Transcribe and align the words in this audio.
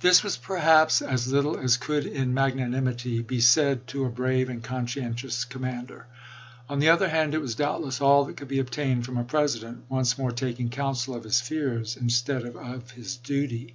This 0.00 0.22
was 0.22 0.36
perhaps 0.36 1.00
as 1.00 1.32
little 1.32 1.56
as 1.58 1.78
could 1.78 2.04
in 2.04 2.34
magnanimity 2.34 3.22
be 3.22 3.40
said 3.40 3.86
to 3.86 4.04
a 4.04 4.10
brave 4.10 4.50
and 4.50 4.62
conscientious 4.62 5.46
commander; 5.46 6.06
on 6.68 6.80
the 6.80 6.90
other 6.90 7.08
hand 7.08 7.32
it 7.32 7.40
was 7.40 7.54
doubtless 7.54 7.98
all 8.02 8.26
that 8.26 8.36
could 8.36 8.48
be 8.48 8.58
obtained 8.58 9.06
from 9.06 9.16
a 9.16 9.24
President 9.24 9.86
once 9.88 10.18
more 10.18 10.32
taking 10.32 10.66
Printedin 10.68 10.72
counsel 10.76 11.14
of 11.14 11.24
his 11.24 11.40
fears 11.40 11.96
instead 11.96 12.44
of 12.44 12.90
his 12.90 13.16
duty. 13.16 13.74